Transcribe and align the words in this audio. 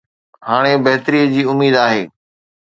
هاڻي 0.47 0.73
بهتري 0.85 1.21
جي 1.33 1.43
اميد 1.51 1.75
آهي. 1.85 2.01